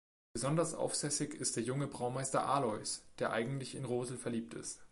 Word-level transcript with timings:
Besonders 0.33 0.73
aufsässig 0.73 1.35
ist 1.35 1.57
der 1.57 1.61
junge 1.61 1.85
Braumeister 1.85 2.47
Alois, 2.47 3.01
der 3.19 3.33
eigentlich 3.33 3.75
in 3.75 3.85
Rosl 3.85 4.17
verliebt 4.17 4.55
ist. 4.55 4.81